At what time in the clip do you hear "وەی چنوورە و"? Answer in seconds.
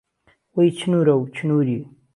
0.55-1.31